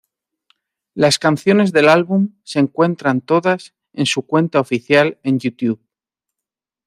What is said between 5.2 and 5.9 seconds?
en "YouTube".